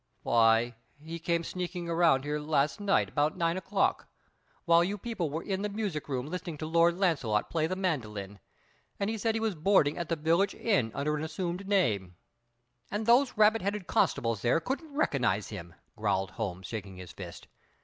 "Why, 0.23 0.73
he 0.99 1.19
came 1.19 1.43
sneaking 1.43 1.87
around 1.87 2.23
here 2.23 2.39
last 2.39 2.79
night 2.79 3.09
about 3.09 3.37
nine 3.37 3.55
o'clock 3.55 4.07
while 4.65 4.83
you 4.83 4.97
people 4.97 5.29
were 5.29 5.43
in 5.43 5.61
the 5.61 5.69
music 5.69 6.09
room 6.09 6.25
listening 6.25 6.57
to 6.57 6.65
Lord 6.65 6.95
Launcelot 6.97 7.51
play 7.51 7.67
the 7.67 7.75
mandolin, 7.75 8.39
and 8.99 9.11
he 9.11 9.17
said 9.19 9.35
he 9.35 9.39
was 9.39 9.53
boarding 9.53 9.99
at 9.99 10.09
the 10.09 10.15
village 10.15 10.55
inn 10.55 10.91
under 10.95 11.15
an 11.17 11.23
assumed 11.23 11.67
name" 11.67 12.15
"And 12.89 13.05
those 13.05 13.37
rabbit 13.37 13.61
headed 13.61 13.85
constables 13.85 14.41
there 14.41 14.59
couldn't 14.59 14.91
recognize 14.95 15.49
him!" 15.49 15.75
growled 15.95 16.31
Holmes, 16.31 16.65
shaking 16.65 16.97
his 16.97 17.11
fist. 17.11 17.47